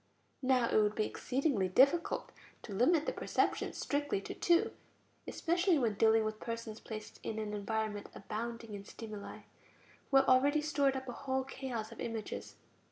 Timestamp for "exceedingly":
1.05-1.69